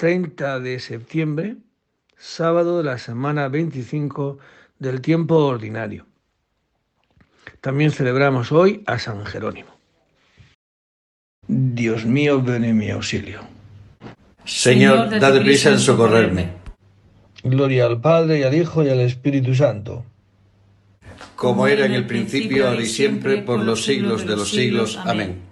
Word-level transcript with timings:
30 0.00 0.60
de 0.60 0.80
septiembre, 0.80 1.56
sábado 2.16 2.78
de 2.78 2.84
la 2.84 2.96
semana 2.96 3.48
25 3.48 4.38
del 4.78 5.02
tiempo 5.02 5.36
ordinario. 5.36 6.06
También 7.60 7.90
celebramos 7.90 8.50
hoy 8.50 8.82
a 8.86 8.98
San 8.98 9.26
Jerónimo. 9.26 9.68
Dios 11.46 12.06
mío, 12.06 12.40
ven 12.40 12.64
en 12.64 12.78
mi 12.78 12.88
auxilio. 12.90 13.40
Señor, 14.46 15.20
dad 15.20 15.38
prisa 15.42 15.68
en 15.68 15.78
socorrerme. 15.78 16.48
Gloria 17.44 17.84
al 17.84 18.00
Padre 18.00 18.38
y 18.38 18.42
al 18.44 18.54
Hijo 18.54 18.82
y 18.82 18.88
al 18.88 19.00
Espíritu 19.00 19.54
Santo. 19.54 20.06
Como 21.36 21.66
era 21.66 21.84
en 21.84 21.92
el 21.92 22.06
principio, 22.06 22.66
ahora 22.66 22.80
y 22.80 22.86
siempre, 22.86 23.42
por 23.42 23.60
los 23.60 23.84
siglos 23.84 24.26
de 24.26 24.34
los 24.34 24.48
siglos. 24.48 24.98
Amén. 25.04 25.49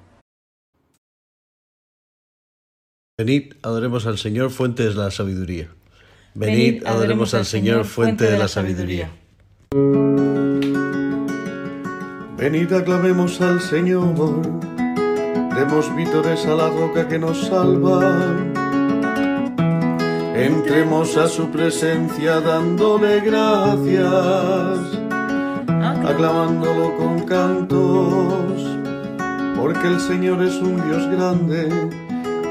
Venid, 3.20 3.54
adoremos 3.62 4.06
al 4.06 4.16
Señor, 4.16 4.50
fuente 4.50 4.84
de 4.84 4.94
la 4.94 5.10
sabiduría. 5.10 5.66
Venid, 6.36 6.86
adoremos 6.86 7.34
al 7.34 7.46
Señor, 7.46 7.84
fuente 7.84 8.30
de 8.30 8.38
la 8.38 8.46
sabiduría. 8.46 9.10
Venid, 12.36 12.72
aclamemos 12.72 13.40
al 13.40 13.60
Señor, 13.60 14.40
demos 15.56 15.96
vítores 15.96 16.46
a 16.46 16.54
la 16.54 16.68
roca 16.68 17.08
que 17.08 17.18
nos 17.18 17.44
salva. 17.48 18.36
Entremos 20.36 21.16
a 21.16 21.26
su 21.26 21.50
presencia 21.50 22.38
dándole 22.38 23.18
gracias, 23.22 24.78
aclamándolo 26.06 26.96
con 26.96 27.24
cantos, 27.26 28.62
porque 29.56 29.88
el 29.88 29.98
Señor 29.98 30.40
es 30.44 30.54
un 30.62 30.76
Dios 30.88 31.10
grande, 31.10 31.68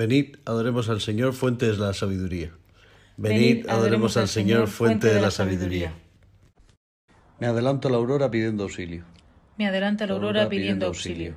Venid, 0.00 0.36
adoremos 0.46 0.88
al 0.88 1.02
Señor, 1.02 1.34
fuente 1.34 1.66
de 1.70 1.76
la 1.76 1.92
sabiduría. 1.92 2.52
Venid, 3.18 3.68
adoremos 3.68 4.16
al 4.16 4.28
Señor, 4.28 4.68
fuente 4.68 5.08
de 5.08 5.20
la 5.20 5.30
sabiduría. 5.30 5.92
Me 7.38 7.46
adelanto 7.46 7.88
a 7.88 7.90
la 7.90 7.98
aurora 7.98 8.30
pidiendo 8.30 8.62
auxilio. 8.62 9.04
Me 9.58 9.66
adelanto 9.66 10.04
a 10.04 10.06
la 10.06 10.14
aurora 10.14 10.48
pidiendo 10.48 10.86
auxilio. 10.86 11.34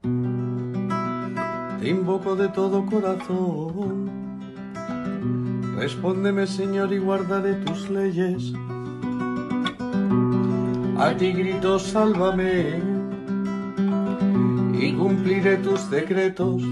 Te 0.00 1.88
invoco 1.90 2.36
de 2.36 2.48
todo 2.48 2.86
corazón. 2.86 4.08
Respóndeme, 5.76 6.46
Señor, 6.46 6.94
y 6.94 6.98
guardaré 7.00 7.52
tus 7.66 7.90
leyes. 7.90 8.54
A 10.96 11.14
ti 11.18 11.32
grito, 11.32 11.78
sálvame, 11.78 12.80
y 14.72 14.90
cumpliré 14.94 15.58
tus 15.58 15.90
decretos. 15.90 16.62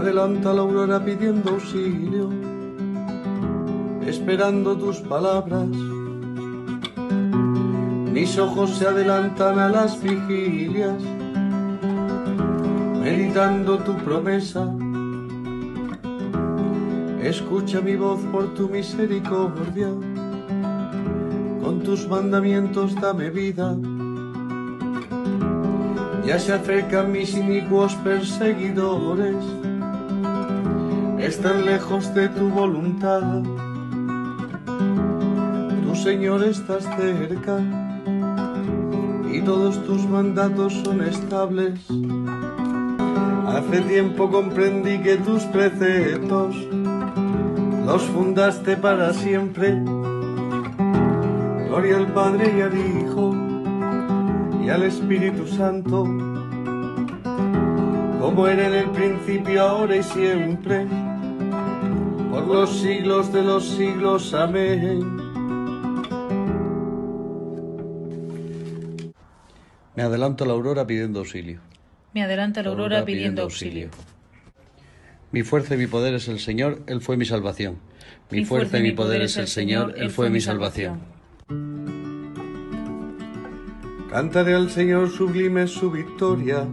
Me 0.00 0.06
adelanto 0.06 0.48
a 0.48 0.54
la 0.54 0.62
aurora 0.62 1.04
pidiendo 1.04 1.50
auxilio, 1.50 2.30
esperando 4.06 4.74
tus 4.78 4.96
palabras. 5.00 5.68
Mis 8.10 8.38
ojos 8.38 8.70
se 8.78 8.86
adelantan 8.86 9.58
a 9.58 9.68
las 9.68 10.02
vigilias 10.02 11.02
meditando 13.02 13.76
tu 13.80 13.94
promesa. 13.98 14.74
Escucha 17.22 17.82
mi 17.82 17.96
voz 17.96 18.20
por 18.32 18.54
tu 18.54 18.70
misericordia, 18.70 19.88
con 21.62 21.82
tus 21.84 22.08
mandamientos 22.08 22.94
dame 22.94 23.28
vida. 23.28 23.76
Ya 26.24 26.38
se 26.38 26.54
acercan 26.54 27.12
mis 27.12 27.34
inicuos 27.34 27.94
perseguidores, 27.96 29.59
están 31.22 31.66
lejos 31.66 32.14
de 32.14 32.28
tu 32.28 32.48
voluntad. 32.48 33.42
Tu 35.84 35.94
Señor 35.94 36.44
estás 36.44 36.84
cerca 36.96 37.60
y 39.30 39.40
todos 39.42 39.84
tus 39.84 40.06
mandatos 40.08 40.72
son 40.84 41.02
estables. 41.02 41.80
Hace 43.46 43.80
tiempo 43.82 44.30
comprendí 44.30 44.98
que 45.00 45.16
tus 45.16 45.42
preceptos 45.44 46.54
los 47.86 48.02
fundaste 48.02 48.76
para 48.76 49.12
siempre. 49.12 49.82
Gloria 51.68 51.96
al 51.98 52.12
Padre 52.12 52.54
y 52.56 52.60
al 52.60 52.76
Hijo 52.76 53.34
y 54.64 54.68
al 54.68 54.82
Espíritu 54.84 55.46
Santo, 55.46 56.04
como 58.20 58.46
era 58.46 58.68
en 58.68 58.74
el 58.74 58.90
principio, 58.90 59.62
ahora 59.62 59.96
y 59.96 60.02
siempre, 60.02 60.86
los 62.52 62.80
siglos 62.80 63.32
de 63.32 63.42
los 63.42 63.68
siglos. 63.68 64.34
Amén. 64.34 65.16
Me 69.96 70.02
adelanto 70.02 70.44
a 70.44 70.46
la 70.46 70.52
aurora 70.54 70.86
pidiendo 70.86 71.20
auxilio. 71.20 71.60
Me 72.14 72.22
adelanta 72.22 72.62
la 72.62 72.70
aurora 72.70 73.04
pidiendo 73.04 73.42
auxilio. 73.42 73.90
Mi 75.32 75.42
fuerza 75.42 75.74
y 75.74 75.78
mi 75.78 75.86
poder 75.86 76.14
es 76.14 76.28
el 76.28 76.40
Señor, 76.40 76.82
Él 76.86 77.00
fue 77.00 77.16
mi 77.16 77.24
salvación. 77.24 77.78
Mi 78.30 78.44
fuerza 78.44 78.78
y 78.78 78.82
mi 78.82 78.92
poder 78.92 79.22
es 79.22 79.36
el 79.36 79.46
Señor, 79.46 79.94
Él 79.96 80.10
fue 80.10 80.28
mi 80.30 80.40
salvación. 80.40 81.00
Cantaré 84.10 84.54
al 84.54 84.70
Señor 84.70 85.08
sublime 85.10 85.68
su 85.68 85.90
victoria, 85.90 86.66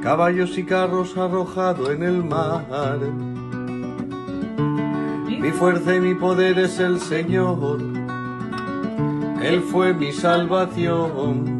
caballos 0.00 0.56
y 0.58 0.62
carros 0.62 1.16
arrojado 1.16 1.90
en 1.90 2.04
el 2.04 2.22
mar. 2.22 3.27
Mi 5.38 5.52
fuerza 5.52 5.94
y 5.94 6.00
mi 6.00 6.14
poder 6.14 6.58
es 6.58 6.80
el 6.80 6.98
Señor, 7.00 7.78
Él 9.40 9.60
fue 9.60 9.94
mi 9.94 10.12
salvación. 10.12 11.58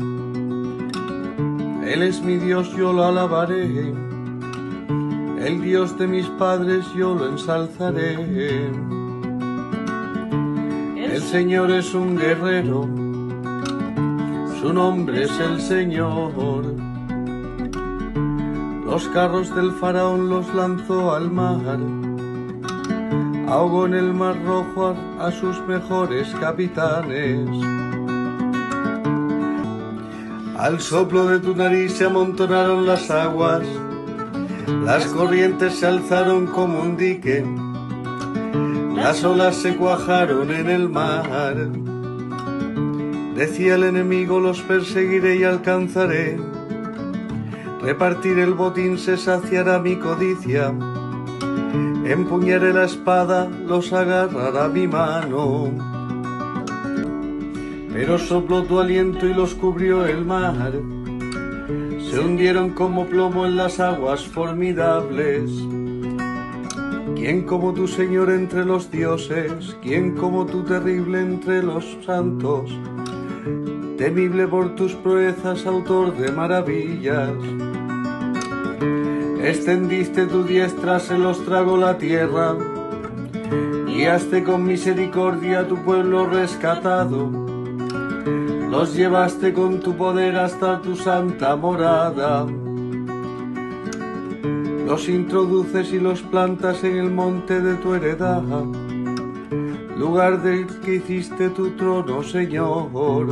Él 1.84 2.02
es 2.02 2.20
mi 2.20 2.38
Dios, 2.38 2.74
yo 2.76 2.92
lo 2.92 3.04
alabaré. 3.04 3.94
El 5.40 5.62
Dios 5.62 5.96
de 5.96 6.08
mis 6.08 6.26
padres, 6.26 6.84
yo 6.94 7.14
lo 7.14 7.28
ensalzaré. 7.28 8.14
El 10.96 11.22
Señor 11.22 11.70
es 11.70 11.94
un 11.94 12.16
guerrero, 12.16 12.82
su 14.60 14.72
nombre 14.72 15.22
es 15.22 15.40
el 15.40 15.60
Señor. 15.60 16.32
Los 18.84 19.08
carros 19.08 19.54
del 19.54 19.70
faraón 19.72 20.28
los 20.28 20.52
lanzó 20.52 21.14
al 21.14 21.30
mar, 21.30 21.78
ahogó 23.48 23.86
en 23.86 23.94
el 23.94 24.12
mar 24.12 24.36
rojo 24.44 24.94
a, 25.18 25.30
sus 25.30 25.60
mejores 25.66 26.28
capitanes. 26.40 27.48
Al 30.58 30.80
soplo 30.80 31.26
de 31.26 31.38
tu 31.38 31.56
nariz 31.56 31.94
se 31.94 32.04
amontonaron 32.04 32.86
las 32.86 33.10
aguas, 33.10 33.62
las 34.84 35.06
corrientes 35.06 35.78
se 35.78 35.86
alzaron 35.86 36.46
como 36.46 36.80
un 36.80 36.96
dique, 36.96 37.44
las 38.94 39.24
olas 39.24 39.56
se 39.56 39.76
cuajaron 39.76 40.50
en 40.52 40.68
el 40.68 40.88
mar. 40.88 41.56
Decía 43.34 43.76
el 43.76 43.84
enemigo, 43.84 44.40
los 44.40 44.60
perseguiré 44.62 45.36
y 45.36 45.44
alcanzaré. 45.44 46.38
Repartir 47.80 48.40
el 48.40 48.52
botín 48.52 48.98
se 48.98 49.16
saciará 49.16 49.78
mi 49.78 49.96
codicia. 49.96 50.74
Empuñaré 52.08 52.72
la 52.72 52.84
espada, 52.84 53.50
los 53.66 53.92
agarrará 53.92 54.66
mi 54.68 54.88
mano. 54.88 55.70
Pero 57.92 58.18
sopló 58.18 58.62
tu 58.62 58.80
aliento 58.80 59.26
y 59.26 59.34
los 59.34 59.54
cubrió 59.54 60.06
el 60.06 60.24
mar. 60.24 60.72
Se 62.10 62.18
hundieron 62.18 62.70
como 62.70 63.04
plomo 63.04 63.44
en 63.44 63.58
las 63.58 63.78
aguas 63.78 64.26
formidables. 64.26 65.50
¿Quién 67.14 67.42
como 67.42 67.74
tu 67.74 67.86
Señor 67.86 68.30
entre 68.30 68.64
los 68.64 68.90
dioses? 68.90 69.76
¿Quién 69.82 70.14
como 70.14 70.46
tu 70.46 70.62
terrible 70.62 71.20
entre 71.20 71.62
los 71.62 71.84
santos? 72.06 72.70
Temible 73.98 74.48
por 74.48 74.74
tus 74.76 74.94
proezas, 74.94 75.66
autor 75.66 76.16
de 76.16 76.32
maravillas. 76.32 77.34
Extendiste 79.42 80.26
tu 80.26 80.42
diestra, 80.42 80.98
se 80.98 81.16
los 81.16 81.44
tragó 81.44 81.76
la 81.76 81.96
tierra. 81.96 82.56
Guiaste 83.86 84.42
con 84.42 84.64
misericordia 84.64 85.60
a 85.60 85.68
tu 85.68 85.76
pueblo 85.76 86.26
rescatado. 86.26 87.30
Los 88.70 88.94
llevaste 88.94 89.52
con 89.52 89.80
tu 89.80 89.96
poder 89.96 90.36
hasta 90.36 90.82
tu 90.82 90.96
santa 90.96 91.56
morada. 91.56 92.46
Los 94.86 95.08
introduces 95.08 95.92
y 95.92 96.00
los 96.00 96.22
plantas 96.22 96.82
en 96.82 96.96
el 96.96 97.10
monte 97.10 97.60
de 97.60 97.74
tu 97.76 97.94
heredad, 97.94 98.42
lugar 99.96 100.42
del 100.42 100.66
que 100.80 100.96
hiciste 100.96 101.50
tu 101.50 101.70
trono, 101.70 102.22
Señor. 102.22 103.26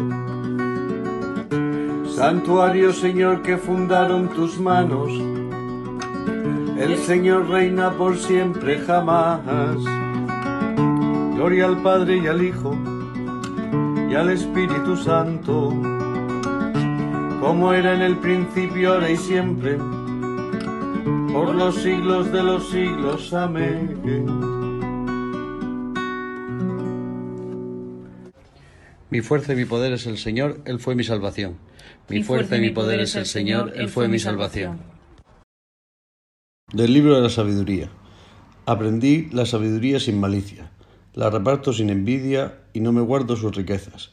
Santuario, 2.09 2.93
Señor, 2.93 3.43
que 3.43 3.57
fundaron 3.57 4.29
tus 4.29 4.59
manos. 4.59 5.13
El 6.79 6.97
Señor 6.99 7.49
reina 7.49 7.91
por 7.93 8.17
siempre, 8.17 8.79
jamás. 8.79 9.41
Gloria 11.35 11.67
al 11.67 11.83
Padre 11.83 12.19
y 12.19 12.27
al 12.27 12.43
Hijo 12.43 12.77
y 14.11 14.15
al 14.15 14.31
Espíritu 14.31 14.97
Santo, 14.97 15.75
como 17.41 17.73
era 17.73 17.95
en 17.95 18.03
el 18.03 18.17
principio, 18.19 18.95
ahora 18.95 19.11
y 19.11 19.17
siempre 19.17 19.79
por 21.37 21.55
los 21.55 21.75
siglos 21.83 22.33
de 22.33 22.43
los 22.43 22.71
siglos. 22.71 23.35
Amén. 23.35 24.01
Mi 29.11 29.21
fuerza 29.21 29.53
y 29.53 29.57
mi 29.57 29.67
poder 29.67 29.93
es 29.93 30.07
el 30.07 30.17
Señor, 30.17 30.63
Él 30.65 30.81
fue 30.81 30.95
mi 30.95 31.05
salvación. 31.05 31.59
Mi, 32.09 32.23
fuerza 32.23 32.57
y 32.57 32.61
mi 32.61 32.71
poder 32.71 33.01
es 33.01 33.15
el 33.17 33.27
Señor, 33.27 33.75
Él 33.77 33.91
fue 33.91 34.09
mi 34.09 34.19
salvación. 34.19 34.96
Del 36.77 36.93
libro 36.93 37.17
de 37.17 37.23
la 37.23 37.31
sabiduría. 37.31 37.89
Aprendí 38.67 39.31
la 39.33 39.47
sabiduría 39.47 39.99
sin 39.99 40.21
malicia, 40.21 40.71
la 41.15 41.31
reparto 41.31 41.73
sin 41.73 41.89
envidia 41.89 42.59
y 42.75 42.81
no 42.81 42.93
me 42.93 43.01
guardo 43.01 43.35
sus 43.35 43.57
riquezas, 43.57 44.11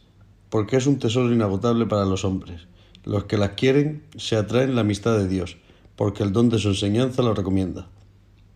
porque 0.50 0.78
es 0.78 0.88
un 0.88 0.98
tesoro 0.98 1.34
inagotable 1.34 1.86
para 1.88 2.06
los 2.06 2.24
hombres. 2.24 2.68
Los 3.04 3.26
que 3.26 3.36
las 3.36 3.50
quieren 3.50 4.04
se 4.16 4.38
atraen 4.38 4.76
la 4.76 4.82
amistad 4.82 5.18
de 5.18 5.28
Dios 5.28 5.58
porque 5.98 6.24
el 6.24 6.32
don 6.32 6.48
de 6.48 6.58
su 6.58 6.70
enseñanza 6.70 7.22
lo 7.22 7.34
recomienda. 7.34 7.88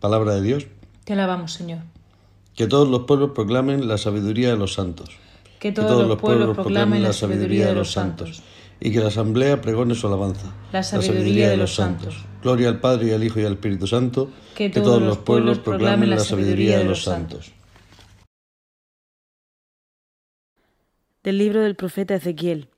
Palabra 0.00 0.36
de 0.36 0.40
Dios. 0.40 0.66
Te 1.04 1.12
alabamos, 1.12 1.52
Señor. 1.52 1.80
Que 2.56 2.66
todos 2.66 2.88
los 2.88 3.02
pueblos 3.02 3.32
proclamen 3.34 3.88
la 3.88 3.98
sabiduría 3.98 4.48
de 4.48 4.56
los 4.56 4.72
santos. 4.72 5.10
Que 5.58 5.70
todos, 5.70 6.08
los, 6.08 6.18
pueblos, 6.18 6.56
proclamen 6.56 7.02
la 7.02 7.12
sabiduría 7.12 7.66
de 7.66 7.74
los 7.74 7.92
santos. 7.92 8.42
Y 8.80 8.92
que 8.92 9.00
la 9.00 9.08
asamblea 9.08 9.60
pregone 9.60 9.94
su 9.94 10.06
alabanza. 10.06 10.54
La 10.72 10.82
sabiduría, 10.82 11.48
de 11.48 11.56
los 11.56 11.74
santos. 11.74 12.24
Gloria 12.42 12.68
al 12.68 12.80
Padre 12.80 13.08
y 13.08 13.12
al 13.12 13.24
Hijo 13.24 13.40
y 13.40 13.44
al 13.44 13.54
Espíritu 13.54 13.86
Santo. 13.86 14.30
Que 14.54 14.70
todos, 14.70 15.02
los 15.02 15.18
pueblos 15.18 15.58
proclamen 15.58 16.10
la 16.10 16.20
sabiduría 16.20 16.78
de 16.78 16.84
los 16.84 17.02
santos. 17.02 17.52
Del 21.22 21.38
libro 21.38 21.60
del 21.60 21.74
profeta 21.74 22.14
Ezequiel. 22.14 22.68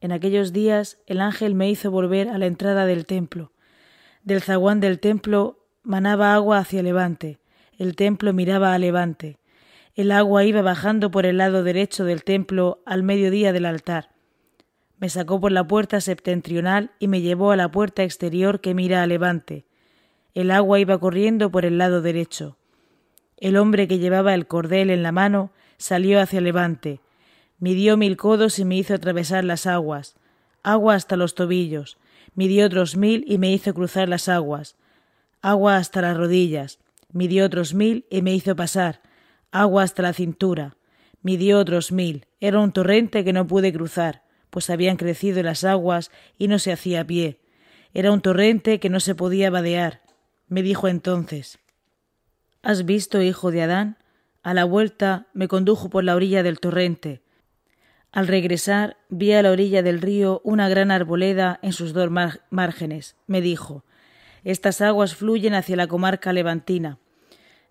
En 0.00 0.12
aquellos 0.12 0.52
días 0.52 0.98
el 1.06 1.20
ángel 1.20 1.54
me 1.54 1.70
hizo 1.70 1.90
volver 1.90 2.28
a 2.28 2.38
la 2.38 2.46
entrada 2.46 2.86
del 2.86 3.06
templo 3.06 3.52
del 4.24 4.40
zaguán 4.40 4.80
del 4.80 4.98
templo 4.98 5.58
manaba 5.82 6.34
agua 6.34 6.58
hacia 6.58 6.82
levante, 6.82 7.38
el 7.78 7.94
templo 7.94 8.32
miraba 8.32 8.72
a 8.72 8.78
levante. 8.78 9.38
El 9.94 10.10
agua 10.10 10.44
iba 10.44 10.62
bajando 10.62 11.10
por 11.10 11.26
el 11.26 11.36
lado 11.38 11.62
derecho 11.62 12.04
del 12.04 12.24
templo 12.24 12.82
al 12.84 13.02
mediodía 13.02 13.52
del 13.52 13.66
altar. 13.66 14.13
Me 15.04 15.10
sacó 15.10 15.38
por 15.38 15.52
la 15.52 15.68
puerta 15.68 16.00
septentrional 16.00 16.92
y 16.98 17.08
me 17.08 17.20
llevó 17.20 17.50
a 17.50 17.56
la 17.56 17.70
puerta 17.70 18.04
exterior 18.04 18.62
que 18.62 18.72
mira 18.72 19.02
a 19.02 19.06
levante. 19.06 19.66
El 20.32 20.50
agua 20.50 20.80
iba 20.80 20.98
corriendo 20.98 21.50
por 21.50 21.66
el 21.66 21.76
lado 21.76 22.00
derecho. 22.00 22.56
El 23.36 23.58
hombre 23.58 23.86
que 23.86 23.98
llevaba 23.98 24.32
el 24.32 24.46
cordel 24.46 24.88
en 24.88 25.02
la 25.02 25.12
mano 25.12 25.52
salió 25.76 26.22
hacia 26.22 26.40
levante. 26.40 27.02
Midió 27.58 27.98
mil 27.98 28.16
codos 28.16 28.58
y 28.58 28.64
me 28.64 28.78
hizo 28.78 28.94
atravesar 28.94 29.44
las 29.44 29.66
aguas, 29.66 30.16
agua 30.62 30.94
hasta 30.94 31.18
los 31.18 31.34
tobillos. 31.34 31.98
Midió 32.34 32.64
otros 32.64 32.96
mil 32.96 33.26
y 33.28 33.36
me 33.36 33.52
hizo 33.52 33.74
cruzar 33.74 34.08
las 34.08 34.30
aguas, 34.30 34.74
agua 35.42 35.76
hasta 35.76 36.00
las 36.00 36.16
rodillas, 36.16 36.78
midió 37.12 37.44
otros 37.44 37.74
mil 37.74 38.06
y 38.08 38.22
me 38.22 38.32
hizo 38.32 38.56
pasar, 38.56 39.02
agua 39.52 39.82
hasta 39.82 40.00
la 40.00 40.14
cintura, 40.14 40.78
midió 41.20 41.58
otros 41.58 41.92
mil, 41.92 42.24
era 42.40 42.58
un 42.58 42.72
torrente 42.72 43.22
que 43.22 43.34
no 43.34 43.46
pude 43.46 43.70
cruzar, 43.70 44.23
pues 44.54 44.70
habían 44.70 44.96
crecido 44.96 45.42
las 45.42 45.64
aguas 45.64 46.12
y 46.38 46.46
no 46.46 46.60
se 46.60 46.70
hacía 46.70 47.04
pie, 47.04 47.40
era 47.92 48.12
un 48.12 48.20
torrente 48.20 48.78
que 48.78 48.88
no 48.88 49.00
se 49.00 49.16
podía 49.16 49.50
vadear. 49.50 50.02
Me 50.46 50.62
dijo 50.62 50.86
entonces 50.86 51.58
¿Has 52.62 52.84
visto, 52.84 53.20
hijo 53.20 53.50
de 53.50 53.62
Adán? 53.62 53.98
A 54.44 54.54
la 54.54 54.64
vuelta 54.64 55.26
me 55.34 55.48
condujo 55.48 55.90
por 55.90 56.04
la 56.04 56.14
orilla 56.14 56.44
del 56.44 56.60
torrente, 56.60 57.24
al 58.12 58.28
regresar 58.28 58.96
vi 59.08 59.32
a 59.32 59.42
la 59.42 59.50
orilla 59.50 59.82
del 59.82 60.00
río 60.00 60.40
una 60.44 60.68
gran 60.68 60.92
arboleda 60.92 61.58
en 61.62 61.72
sus 61.72 61.92
dos 61.92 62.10
márgenes. 62.50 63.16
Me 63.26 63.40
dijo 63.40 63.84
Estas 64.44 64.80
aguas 64.82 65.16
fluyen 65.16 65.52
hacia 65.54 65.74
la 65.74 65.88
comarca 65.88 66.32
levantina. 66.32 67.00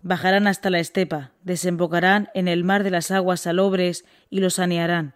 Bajarán 0.02 0.46
hasta 0.46 0.68
la 0.68 0.80
estepa, 0.80 1.32
desembocarán 1.44 2.28
en 2.34 2.48
el 2.48 2.62
mar 2.62 2.84
de 2.84 2.90
las 2.90 3.10
aguas 3.10 3.40
salobres 3.40 4.04
y 4.28 4.40
lo 4.40 4.50
sanearán. 4.50 5.14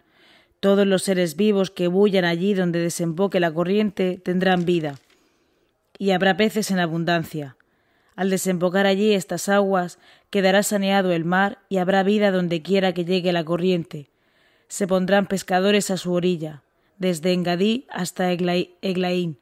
Todos 0.59 0.85
los 0.85 1.03
seres 1.03 1.35
vivos 1.35 1.71
que 1.71 1.87
bullan 1.87 2.25
allí 2.25 2.53
donde 2.53 2.79
desemboque 2.79 3.39
la 3.39 3.51
corriente 3.51 4.19
tendrán 4.23 4.65
vida. 4.65 4.95
Y 5.97 6.11
habrá 6.11 6.37
peces 6.37 6.71
en 6.71 6.79
abundancia. 6.79 7.55
Al 8.15 8.29
desembocar 8.29 8.85
allí 8.85 9.13
estas 9.13 9.49
aguas, 9.49 9.99
quedará 10.29 10.63
saneado 10.63 11.11
el 11.11 11.25
mar 11.25 11.59
y 11.69 11.77
habrá 11.77 12.03
vida 12.03 12.31
donde 12.31 12.61
quiera 12.61 12.93
que 12.93 13.05
llegue 13.05 13.31
la 13.31 13.45
corriente 13.45 14.09
se 14.69 14.87
pondrán 14.87 15.25
pescadores 15.25 15.91
a 15.91 15.97
su 15.97 16.13
orilla, 16.13 16.61
desde 16.97 17.33
Engadí 17.33 17.85
hasta 17.89 18.31
Eglaín. 18.31 19.39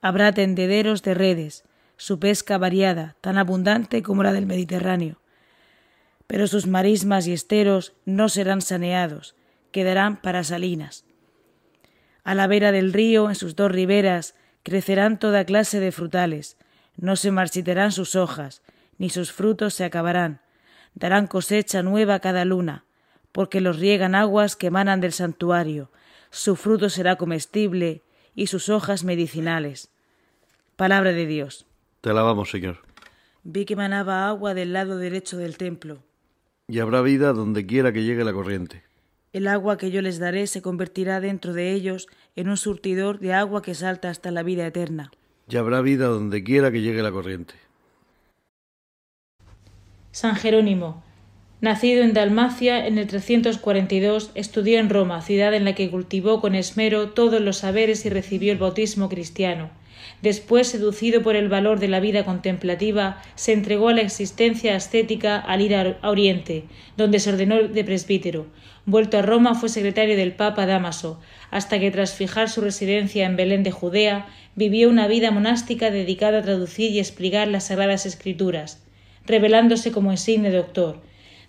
Habrá 0.00 0.32
tendederos 0.32 1.02
de 1.02 1.14
redes, 1.14 1.64
su 1.96 2.18
pesca 2.18 2.56
variada, 2.56 3.14
tan 3.20 3.36
abundante 3.36 4.02
como 4.02 4.22
la 4.22 4.32
del 4.32 4.46
Mediterráneo. 4.46 5.20
Pero 6.26 6.46
sus 6.46 6.66
marismas 6.66 7.26
y 7.26 7.32
esteros 7.32 7.92
no 8.06 8.30
serán 8.30 8.62
saneados, 8.62 9.34
quedarán 9.70 10.20
para 10.20 10.44
salinas. 10.44 11.04
A 12.24 12.34
la 12.34 12.46
vera 12.46 12.72
del 12.72 12.92
río, 12.92 13.28
en 13.28 13.34
sus 13.34 13.56
dos 13.56 13.72
riberas, 13.72 14.34
crecerán 14.62 15.18
toda 15.18 15.44
clase 15.44 15.80
de 15.80 15.92
frutales, 15.92 16.56
no 16.96 17.16
se 17.16 17.30
marchitarán 17.30 17.92
sus 17.92 18.14
hojas, 18.14 18.62
ni 18.98 19.08
sus 19.08 19.32
frutos 19.32 19.74
se 19.74 19.84
acabarán, 19.84 20.40
darán 20.94 21.26
cosecha 21.26 21.82
nueva 21.82 22.20
cada 22.20 22.44
luna, 22.44 22.84
porque 23.32 23.60
los 23.60 23.78
riegan 23.78 24.14
aguas 24.14 24.56
que 24.56 24.66
emanan 24.66 25.00
del 25.00 25.12
santuario, 25.12 25.90
su 26.30 26.56
fruto 26.56 26.90
será 26.90 27.16
comestible 27.16 28.02
y 28.34 28.46
sus 28.46 28.68
hojas 28.68 29.04
medicinales. 29.04 29.90
Palabra 30.76 31.12
de 31.12 31.26
Dios. 31.26 31.66
Te 32.00 32.10
alabamos, 32.10 32.50
Señor. 32.50 32.78
Vi 33.42 33.64
que 33.64 33.76
manaba 33.76 34.28
agua 34.28 34.54
del 34.54 34.72
lado 34.72 34.98
derecho 34.98 35.36
del 35.36 35.56
templo. 35.56 36.02
Y 36.68 36.78
habrá 36.78 37.00
vida 37.02 37.32
donde 37.32 37.66
quiera 37.66 37.92
que 37.92 38.04
llegue 38.04 38.24
la 38.24 38.32
corriente. 38.32 38.84
El 39.32 39.46
agua 39.46 39.78
que 39.78 39.92
yo 39.92 40.02
les 40.02 40.18
daré 40.18 40.48
se 40.48 40.60
convertirá 40.60 41.20
dentro 41.20 41.52
de 41.52 41.72
ellos 41.72 42.08
en 42.34 42.48
un 42.48 42.56
surtidor 42.56 43.20
de 43.20 43.32
agua 43.32 43.62
que 43.62 43.76
salta 43.76 44.10
hasta 44.10 44.32
la 44.32 44.42
vida 44.42 44.66
eterna. 44.66 45.12
Y 45.48 45.56
habrá 45.56 45.80
vida 45.82 46.06
donde 46.06 46.42
quiera 46.42 46.72
que 46.72 46.80
llegue 46.80 47.02
la 47.02 47.12
corriente. 47.12 47.54
San 50.10 50.34
Jerónimo, 50.34 51.04
nacido 51.60 52.02
en 52.02 52.12
Dalmacia 52.12 52.84
en 52.88 52.98
el 52.98 53.06
342, 53.06 54.32
estudió 54.34 54.80
en 54.80 54.90
Roma, 54.90 55.22
ciudad 55.22 55.54
en 55.54 55.64
la 55.64 55.76
que 55.76 55.90
cultivó 55.90 56.40
con 56.40 56.56
esmero 56.56 57.10
todos 57.10 57.40
los 57.40 57.58
saberes 57.58 58.04
y 58.06 58.10
recibió 58.10 58.50
el 58.50 58.58
bautismo 58.58 59.08
cristiano. 59.08 59.70
Después, 60.22 60.68
seducido 60.68 61.22
por 61.22 61.36
el 61.36 61.48
valor 61.48 61.80
de 61.80 61.88
la 61.88 62.00
vida 62.00 62.24
contemplativa, 62.24 63.22
se 63.34 63.52
entregó 63.52 63.88
a 63.88 63.94
la 63.94 64.02
existencia 64.02 64.76
ascética 64.76 65.38
al 65.38 65.60
ir 65.60 65.74
a 65.74 65.98
Oriente, 66.02 66.64
donde 66.96 67.18
se 67.18 67.30
ordenó 67.30 67.62
de 67.62 67.84
presbítero. 67.84 68.46
Vuelto 68.86 69.18
a 69.18 69.22
Roma, 69.22 69.54
fue 69.54 69.68
secretario 69.68 70.16
del 70.16 70.32
Papa 70.32 70.66
Damaso, 70.66 71.20
hasta 71.50 71.78
que 71.78 71.90
tras 71.90 72.14
fijar 72.14 72.48
su 72.48 72.60
residencia 72.60 73.26
en 73.26 73.36
Belén 73.36 73.62
de 73.62 73.70
Judea, 73.70 74.26
vivió 74.54 74.88
una 74.88 75.06
vida 75.06 75.30
monástica 75.30 75.90
dedicada 75.90 76.38
a 76.38 76.42
traducir 76.42 76.90
y 76.90 76.98
explicar 76.98 77.48
las 77.48 77.66
Sagradas 77.66 78.06
Escrituras, 78.06 78.82
revelándose 79.26 79.92
como 79.92 80.12
insigne 80.12 80.50
doctor. 80.50 81.00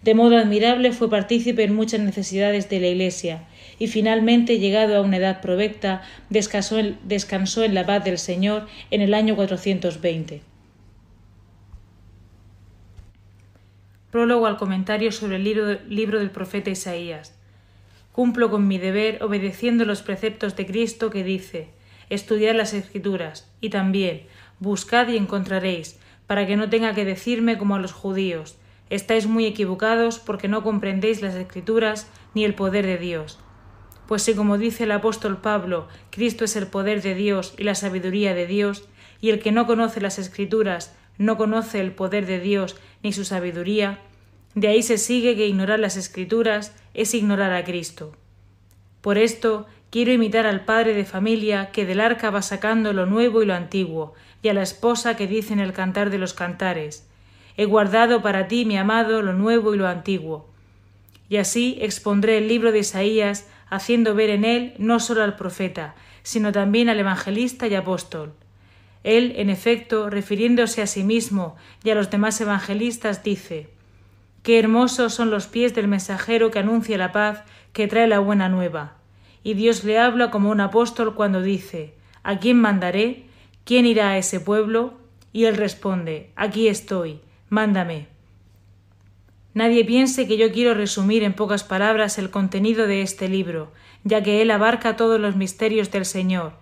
De 0.01 0.13
modo 0.15 0.37
admirable 0.37 0.91
fue 0.93 1.09
partícipe 1.09 1.63
en 1.63 1.75
muchas 1.75 1.99
necesidades 1.99 2.69
de 2.69 2.79
la 2.79 2.87
Iglesia, 2.87 3.47
y 3.81 3.87
finalmente, 3.87 4.59
llegado 4.59 4.95
a 4.95 5.01
una 5.01 5.17
edad 5.17 5.41
provecta, 5.41 6.03
descansó 6.29 6.77
en, 6.77 6.99
descansó 7.03 7.63
en 7.63 7.73
la 7.73 7.83
paz 7.83 8.03
del 8.03 8.19
Señor 8.19 8.67
en 8.91 9.01
el 9.01 9.15
año 9.15 9.35
420. 9.35 10.43
Prólogo 14.11 14.45
al 14.45 14.57
comentario 14.57 15.11
sobre 15.11 15.37
el 15.37 15.43
libro, 15.43 15.79
libro 15.89 16.19
del 16.19 16.29
profeta 16.29 16.69
Isaías. 16.69 17.35
Cumplo 18.11 18.51
con 18.51 18.67
mi 18.67 18.77
deber 18.77 19.23
obedeciendo 19.23 19.83
los 19.83 20.03
preceptos 20.03 20.55
de 20.55 20.67
Cristo 20.67 21.09
que 21.09 21.23
dice 21.23 21.69
estudiad 22.11 22.53
las 22.53 22.75
escrituras 22.75 23.49
y 23.61 23.71
también 23.71 24.27
buscad 24.59 25.07
y 25.07 25.17
encontraréis, 25.17 25.97
para 26.27 26.45
que 26.45 26.55
no 26.55 26.69
tenga 26.69 26.93
que 26.93 27.03
decirme 27.03 27.57
como 27.57 27.73
a 27.73 27.79
los 27.79 27.93
judíos 27.93 28.57
estáis 28.91 29.25
muy 29.25 29.47
equivocados 29.47 30.19
porque 30.19 30.47
no 30.47 30.61
comprendéis 30.61 31.23
las 31.23 31.33
escrituras 31.33 32.07
ni 32.35 32.45
el 32.45 32.53
poder 32.53 32.85
de 32.85 32.99
Dios. 32.99 33.39
Pues 34.11 34.23
si 34.23 34.33
como 34.33 34.57
dice 34.57 34.83
el 34.83 34.91
apóstol 34.91 35.37
Pablo, 35.37 35.87
Cristo 36.09 36.43
es 36.43 36.57
el 36.57 36.67
poder 36.67 37.01
de 37.01 37.15
Dios 37.15 37.53
y 37.57 37.63
la 37.63 37.75
sabiduría 37.75 38.33
de 38.33 38.45
Dios, 38.45 38.83
y 39.21 39.29
el 39.29 39.39
que 39.39 39.53
no 39.53 39.65
conoce 39.65 40.01
las 40.01 40.19
escrituras 40.19 40.93
no 41.17 41.37
conoce 41.37 41.79
el 41.79 41.93
poder 41.93 42.25
de 42.25 42.41
Dios 42.41 42.75
ni 43.03 43.13
su 43.13 43.23
sabiduría, 43.23 43.99
de 44.53 44.67
ahí 44.67 44.83
se 44.83 44.97
sigue 44.97 45.37
que 45.37 45.47
ignorar 45.47 45.79
las 45.79 45.95
escrituras 45.95 46.75
es 46.93 47.13
ignorar 47.13 47.53
a 47.53 47.63
Cristo. 47.63 48.11
Por 48.99 49.17
esto 49.17 49.65
quiero 49.91 50.11
imitar 50.11 50.45
al 50.45 50.65
padre 50.65 50.93
de 50.93 51.05
familia 51.05 51.71
que 51.71 51.85
del 51.85 52.01
arca 52.01 52.31
va 52.31 52.41
sacando 52.41 52.91
lo 52.91 53.05
nuevo 53.05 53.41
y 53.41 53.45
lo 53.45 53.53
antiguo, 53.53 54.13
y 54.43 54.49
a 54.49 54.53
la 54.53 54.61
esposa 54.61 55.15
que 55.15 55.25
dice 55.25 55.53
en 55.53 55.61
el 55.61 55.71
cantar 55.71 56.09
de 56.09 56.17
los 56.17 56.33
cantares 56.33 57.07
He 57.55 57.63
guardado 57.63 58.21
para 58.21 58.49
ti, 58.49 58.65
mi 58.65 58.75
amado, 58.75 59.21
lo 59.21 59.31
nuevo 59.31 59.73
y 59.73 59.77
lo 59.77 59.87
antiguo. 59.87 60.49
Y 61.29 61.37
así 61.37 61.77
expondré 61.79 62.39
el 62.39 62.49
libro 62.49 62.73
de 62.73 62.79
Isaías 62.79 63.47
haciendo 63.71 64.13
ver 64.13 64.29
en 64.29 64.45
él 64.45 64.73
no 64.77 64.99
sólo 64.99 65.23
al 65.23 65.35
profeta, 65.35 65.95
sino 66.21 66.51
también 66.51 66.89
al 66.89 66.99
evangelista 66.99 67.65
y 67.67 67.73
apóstol. 67.73 68.33
Él, 69.03 69.33
en 69.37 69.49
efecto, 69.49 70.11
refiriéndose 70.11 70.83
a 70.83 70.87
sí 70.87 71.03
mismo 71.03 71.55
y 71.83 71.89
a 71.89 71.95
los 71.95 72.11
demás 72.11 72.39
evangelistas, 72.39 73.23
dice 73.23 73.69
Qué 74.43 74.59
hermosos 74.59 75.13
son 75.13 75.31
los 75.31 75.47
pies 75.47 75.73
del 75.73 75.87
mensajero 75.87 76.51
que 76.51 76.59
anuncia 76.59 76.97
la 76.97 77.11
paz, 77.11 77.43
que 77.73 77.87
trae 77.87 78.07
la 78.07 78.19
buena 78.19 78.49
nueva. 78.49 78.97
Y 79.41 79.55
Dios 79.55 79.83
le 79.83 79.97
habla 79.97 80.29
como 80.29 80.51
un 80.51 80.61
apóstol 80.61 81.15
cuando 81.15 81.41
dice 81.41 81.95
¿A 82.23 82.37
quién 82.37 82.59
mandaré? 82.59 83.23
¿Quién 83.63 83.85
irá 83.85 84.09
a 84.09 84.17
ese 84.17 84.39
pueblo? 84.39 84.95
Y 85.31 85.45
él 85.45 85.55
responde 85.55 86.29
Aquí 86.35 86.67
estoy, 86.67 87.21
mándame. 87.49 88.10
Nadie 89.53 89.83
piense 89.83 90.27
que 90.27 90.37
yo 90.37 90.51
quiero 90.51 90.73
resumir 90.73 91.23
en 91.23 91.33
pocas 91.33 91.63
palabras 91.63 92.17
el 92.17 92.29
contenido 92.29 92.87
de 92.87 93.01
este 93.01 93.27
libro, 93.27 93.71
ya 94.03 94.23
que 94.23 94.41
él 94.41 94.49
abarca 94.49 94.95
todos 94.95 95.19
los 95.19 95.35
misterios 95.35 95.91
del 95.91 96.05
Señor. 96.05 96.53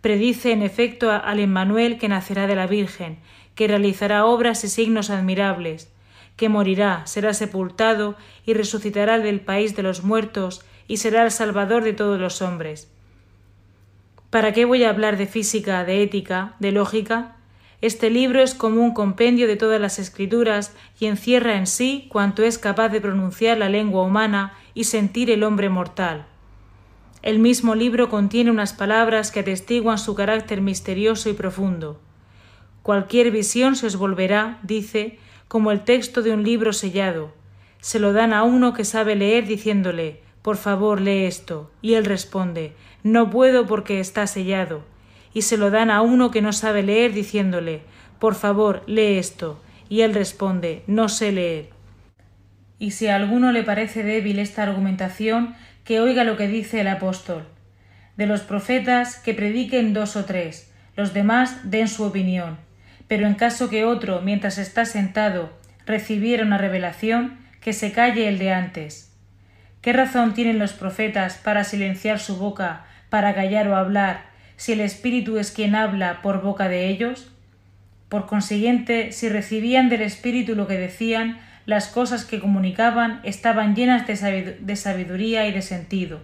Predice 0.00 0.52
en 0.52 0.62
efecto 0.62 1.10
al 1.10 1.38
Emmanuel 1.38 1.98
que 1.98 2.08
nacerá 2.08 2.46
de 2.46 2.56
la 2.56 2.66
Virgen, 2.66 3.18
que 3.54 3.68
realizará 3.68 4.24
obras 4.24 4.64
y 4.64 4.68
signos 4.68 5.10
admirables, 5.10 5.92
que 6.36 6.48
morirá, 6.48 7.06
será 7.06 7.34
sepultado 7.34 8.16
y 8.46 8.54
resucitará 8.54 9.18
del 9.18 9.40
país 9.40 9.76
de 9.76 9.82
los 9.82 10.02
muertos 10.02 10.64
y 10.88 10.96
será 10.96 11.22
el 11.24 11.30
Salvador 11.30 11.84
de 11.84 11.92
todos 11.92 12.18
los 12.18 12.40
hombres. 12.40 12.90
¿Para 14.30 14.52
qué 14.52 14.64
voy 14.64 14.84
a 14.84 14.90
hablar 14.90 15.18
de 15.18 15.26
física, 15.26 15.84
de 15.84 16.02
ética, 16.02 16.54
de 16.58 16.72
lógica? 16.72 17.36
Este 17.82 18.10
libro 18.10 18.42
es 18.42 18.54
como 18.54 18.82
un 18.82 18.92
compendio 18.92 19.46
de 19.46 19.56
todas 19.56 19.80
las 19.80 19.98
escrituras 19.98 20.74
y 20.98 21.06
encierra 21.06 21.56
en 21.56 21.66
sí 21.66 22.08
cuanto 22.10 22.42
es 22.42 22.58
capaz 22.58 22.90
de 22.90 23.00
pronunciar 23.00 23.56
la 23.56 23.70
lengua 23.70 24.02
humana 24.02 24.52
y 24.74 24.84
sentir 24.84 25.30
el 25.30 25.42
hombre 25.42 25.70
mortal. 25.70 26.26
El 27.22 27.38
mismo 27.38 27.74
libro 27.74 28.10
contiene 28.10 28.50
unas 28.50 28.74
palabras 28.74 29.30
que 29.30 29.40
atestiguan 29.40 29.98
su 29.98 30.14
carácter 30.14 30.60
misterioso 30.60 31.30
y 31.30 31.32
profundo. 31.32 31.98
Cualquier 32.82 33.30
visión 33.30 33.76
se 33.76 33.86
os 33.86 33.96
volverá, 33.96 34.58
dice, 34.62 35.18
como 35.48 35.70
el 35.70 35.80
texto 35.80 36.20
de 36.22 36.32
un 36.32 36.42
libro 36.42 36.74
sellado. 36.74 37.32
Se 37.80 37.98
lo 37.98 38.12
dan 38.12 38.34
a 38.34 38.42
uno 38.42 38.74
que 38.74 38.84
sabe 38.84 39.16
leer 39.16 39.46
diciéndole, 39.46 40.20
por 40.42 40.56
favor, 40.56 41.00
lee 41.00 41.24
esto. 41.24 41.70
Y 41.80 41.94
él 41.94 42.04
responde, 42.04 42.74
no 43.02 43.30
puedo 43.30 43.66
porque 43.66 44.00
está 44.00 44.26
sellado 44.26 44.89
y 45.32 45.42
se 45.42 45.56
lo 45.56 45.70
dan 45.70 45.90
a 45.90 46.02
uno 46.02 46.30
que 46.30 46.42
no 46.42 46.52
sabe 46.52 46.82
leer 46.82 47.12
diciéndole 47.12 47.82
Por 48.18 48.34
favor, 48.34 48.82
lee 48.86 49.18
esto. 49.18 49.60
Y 49.88 50.02
él 50.02 50.14
responde 50.14 50.82
No 50.86 51.08
sé 51.08 51.32
leer. 51.32 51.70
Y 52.78 52.92
si 52.92 53.08
a 53.08 53.16
alguno 53.16 53.52
le 53.52 53.62
parece 53.62 54.02
débil 54.02 54.38
esta 54.38 54.62
argumentación, 54.62 55.54
que 55.84 56.00
oiga 56.00 56.24
lo 56.24 56.36
que 56.36 56.48
dice 56.48 56.80
el 56.80 56.88
apóstol. 56.88 57.44
De 58.16 58.26
los 58.26 58.40
profetas 58.40 59.16
que 59.16 59.34
prediquen 59.34 59.92
dos 59.92 60.16
o 60.16 60.24
tres, 60.24 60.72
los 60.96 61.12
demás 61.12 61.70
den 61.70 61.88
su 61.88 62.04
opinión. 62.04 62.58
Pero 63.08 63.26
en 63.26 63.34
caso 63.34 63.68
que 63.68 63.84
otro, 63.84 64.20
mientras 64.22 64.58
está 64.58 64.84
sentado, 64.84 65.50
recibiera 65.84 66.44
una 66.44 66.58
revelación, 66.58 67.38
que 67.60 67.72
se 67.72 67.92
calle 67.92 68.28
el 68.28 68.38
de 68.38 68.52
antes. 68.52 69.12
¿Qué 69.82 69.92
razón 69.92 70.34
tienen 70.34 70.58
los 70.58 70.72
profetas 70.72 71.36
para 71.36 71.64
silenciar 71.64 72.18
su 72.18 72.36
boca, 72.36 72.84
para 73.08 73.34
callar 73.34 73.68
o 73.68 73.76
hablar, 73.76 74.29
si 74.60 74.72
el 74.72 74.82
Espíritu 74.82 75.38
es 75.38 75.52
quien 75.52 75.74
habla 75.74 76.20
por 76.20 76.42
boca 76.42 76.68
de 76.68 76.88
ellos? 76.88 77.32
Por 78.10 78.26
consiguiente, 78.26 79.10
si 79.10 79.30
recibían 79.30 79.88
del 79.88 80.02
Espíritu 80.02 80.54
lo 80.54 80.66
que 80.66 80.76
decían, 80.76 81.40
las 81.64 81.88
cosas 81.88 82.26
que 82.26 82.40
comunicaban 82.40 83.22
estaban 83.24 83.74
llenas 83.74 84.06
de 84.06 84.76
sabiduría 84.76 85.46
y 85.46 85.52
de 85.52 85.62
sentido. 85.62 86.20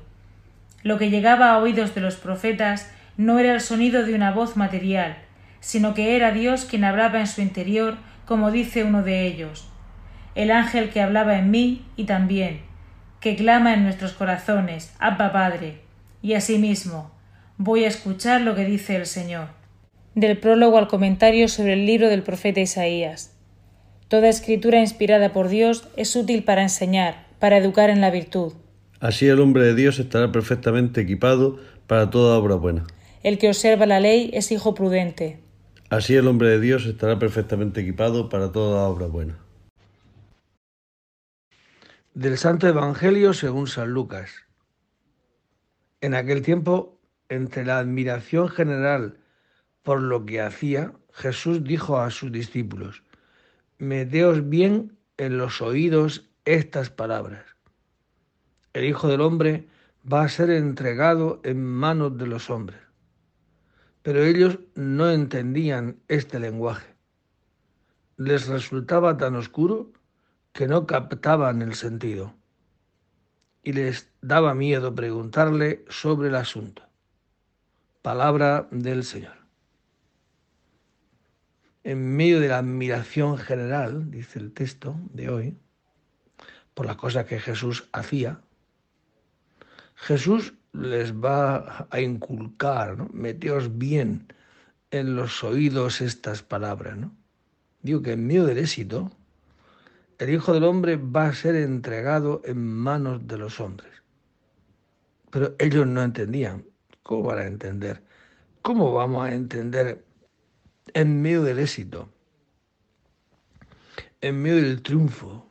Lo 0.83 0.99
que 0.99 1.09
llegaba 1.09 1.53
a 1.53 1.59
oídos 1.61 1.95
de 1.95 2.03
los 2.03 2.17
profetas 2.17 2.93
no 3.17 3.39
era 3.39 3.55
el 3.55 3.63
sonido 3.63 4.05
de 4.05 4.15
una 4.15 4.33
voz 4.33 4.59
material, 4.59 5.17
sino 5.61 5.95
que 5.95 6.15
era 6.15 6.31
Dios 6.31 6.67
quien 6.67 6.85
hablaba 6.85 7.21
en 7.21 7.29
su 7.29 7.41
interior, 7.41 7.97
como 8.27 8.51
dice 8.51 8.85
uno 8.85 9.03
de 9.03 9.27
ellos. 9.27 9.67
El 10.35 10.51
ángel 10.51 10.91
que 10.91 11.01
hablaba 11.01 11.39
en 11.39 11.51
mí 11.51 11.87
y 11.97 12.05
también, 12.05 12.61
que 13.19 13.35
clama 13.35 13.73
en 13.73 13.85
nuestros 13.85 14.13
corazones, 14.13 14.95
Abba 14.99 15.33
Padre, 15.33 15.81
y 16.21 16.35
asimismo, 16.35 17.16
Voy 17.59 17.85
a 17.85 17.89
escuchar 17.89 18.43
lo 18.43 18.55
que 18.55 18.67
dice 18.67 18.97
el 18.97 19.07
Señor. 19.07 19.49
Del 20.15 20.39
prólogo 20.39 20.77
al 20.77 20.89
comentario 20.89 21.49
sobre 21.49 21.73
el 21.73 21.87
libro 21.87 22.11
del 22.11 22.23
profeta 22.23 22.61
Isaías. 22.61 23.35
Toda 24.09 24.29
escritura 24.29 24.81
inspirada 24.81 25.33
por 25.33 25.49
Dios 25.49 25.89
es 25.97 26.15
útil 26.17 26.45
para 26.45 26.63
enseñar, 26.63 27.27
para 27.39 27.57
educar 27.57 27.89
en 27.89 28.03
la 28.03 28.11
virtud. 28.11 28.53
Así 29.01 29.27
el 29.27 29.41
hombre 29.41 29.65
de 29.65 29.75
Dios 29.75 29.99
estará 29.99 30.31
perfectamente 30.33 31.01
equipado 31.01 31.59
para 31.87 32.11
toda 32.11 32.37
obra 32.37 32.57
buena. 32.57 32.87
El 33.23 33.39
que 33.39 33.49
observa 33.49 33.87
la 33.87 34.01
ley 34.01 34.31
es 34.35 34.53
hijo 34.53 34.75
prudente. 34.75 35.41
Así 35.89 36.15
el 36.15 36.29
hombre 36.29 36.51
de 36.51 36.61
Dios 36.61 36.85
estará 36.85 37.19
perfectamente 37.19 37.81
equipado 37.81 38.29
para 38.29 38.53
toda 38.53 38.87
obra 38.87 39.07
buena. 39.07 39.39
Del 42.13 42.37
Santo 42.37 42.69
Evangelio 42.69 43.33
según 43.33 43.67
San 43.67 43.91
Lucas. 43.93 44.31
En 46.03 46.15
aquel 46.15 46.43
tiempo 46.43 46.96
entre 47.29 47.65
la 47.65 47.79
admiración 47.79 48.49
general 48.49 49.19
por 49.83 50.03
lo 50.03 50.27
que 50.27 50.41
hacía, 50.41 50.93
Jesús 51.13 51.63
dijo 51.63 51.99
a 51.99 52.11
sus 52.11 52.33
discípulos, 52.33 53.03
Meteos 53.79 54.49
bien 54.49 54.99
en 55.17 55.39
los 55.39 55.63
oídos 55.63 56.29
estas 56.45 56.91
palabras. 56.91 57.45
el 58.73 58.85
Hijo 58.85 59.09
del 59.09 59.21
Hombre 59.21 59.69
va 60.13 60.23
a 60.23 60.29
ser 60.29 60.51
entregado 60.51 61.41
en 61.45 61.65
manos 61.65 62.17
de 62.19 62.27
los 62.27 62.51
hombres. 62.51 62.81
Pero 64.03 64.23
ellos 64.23 64.59
no 64.75 65.11
entendían 65.11 66.01
este 66.09 66.39
lenguaje. 66.39 66.95
Les 68.17 68.47
resultaba 68.47 69.17
tan 69.17 69.35
oscuro 69.35 69.93
que 70.53 70.67
no 70.69 70.87
captaban 70.87 71.63
el 71.63 71.75
sentido 71.75 72.35
y 73.63 73.73
les 73.73 74.13
daba 74.21 74.55
miedo 74.55 74.95
preguntarle 74.95 75.85
sobre 75.89 76.29
el 76.29 76.37
asunto. 76.37 76.86
Palabra 78.07 78.69
del 78.71 79.03
Señor. 79.03 79.35
En 81.83 82.15
medio 82.15 82.39
de 82.39 82.47
la 82.47 82.59
admiración 82.59 83.37
general, 83.37 84.13
dice 84.13 84.39
el 84.39 84.53
texto 84.53 84.95
de 85.13 85.29
hoy, 85.29 85.59
por 86.73 86.87
las 86.87 86.95
cosas 86.95 87.25
que 87.27 87.41
Jesús 87.41 87.89
hacía, 87.91 88.43
Jesús 89.97 90.55
les 90.73 91.15
va 91.15 91.89
a 91.91 92.01
inculcar, 92.01 93.13
meteos 93.13 93.77
bien 93.77 94.33
en 94.93 95.17
los 95.17 95.43
oídos 95.43 96.01
estas 96.01 96.45
palabras. 96.45 96.97
¿no? 96.97 97.13
Digo 97.83 98.03
que 98.03 98.13
en 98.13 98.25
medio 98.25 98.45
del 98.45 98.59
éxito, 98.59 99.11
el 100.21 100.31
Hijo 100.31 100.55
del 100.55 100.63
Hombre 100.63 100.95
va 100.97 101.27
a 101.27 101.35
ser 101.35 101.57
entregado 101.57 102.41
en 102.45 102.65
manos 102.65 103.27
de 103.27 103.37
los 103.37 103.59
hombres. 103.59 103.91
Pero 105.29 105.57
ellos 105.59 105.89
no 105.89 106.05
entendían. 106.05 106.76
¿Cómo 107.07 107.23
van 107.23 107.39
a 107.39 107.47
entender? 107.47 108.03
¿Cómo 108.63 108.93
vamos 108.93 109.25
a 109.25 109.33
entender 109.33 110.05
en 110.93 111.23
medio 111.23 111.45
del 111.45 111.61
éxito, 111.61 112.13
en 114.21 114.43
medio 114.43 114.57
del 114.57 114.83
triunfo, 114.83 115.49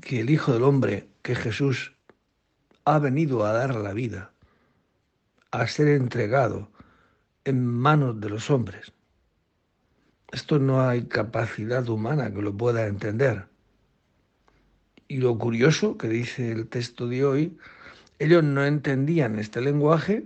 que 0.00 0.18
el 0.18 0.30
Hijo 0.30 0.52
del 0.52 0.64
Hombre, 0.64 1.10
que 1.22 1.36
Jesús 1.36 1.94
ha 2.84 2.98
venido 2.98 3.44
a 3.44 3.52
dar 3.52 3.76
la 3.76 3.92
vida, 3.92 4.32
a 5.52 5.64
ser 5.68 5.86
entregado 5.86 6.72
en 7.44 7.64
manos 7.64 8.20
de 8.20 8.30
los 8.30 8.50
hombres. 8.50 8.92
Esto 10.32 10.58
no 10.58 10.88
hay 10.88 11.04
capacidad 11.04 11.88
humana 11.88 12.34
que 12.34 12.42
lo 12.42 12.52
pueda 12.52 12.88
entender. 12.88 13.46
Y 15.06 15.18
lo 15.18 15.38
curioso 15.38 15.96
que 15.96 16.08
dice 16.08 16.50
el 16.50 16.66
texto 16.66 17.06
de 17.06 17.24
hoy, 17.24 17.58
ellos 18.18 18.44
no 18.44 18.64
entendían 18.64 19.38
este 19.38 19.60
lenguaje, 19.60 20.24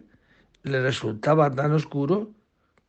les 0.63 0.83
resultaba 0.83 1.51
tan 1.55 1.73
oscuro 1.73 2.31